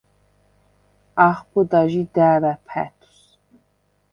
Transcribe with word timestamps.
ახბჷდა 1.27 1.81
ჟი 1.91 2.03
და̄̈ვა̈ 2.13 2.53
ფა̈თვს. 2.67 3.17